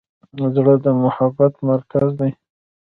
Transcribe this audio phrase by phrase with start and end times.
[0.55, 2.31] زړه د محبت مرکز دی.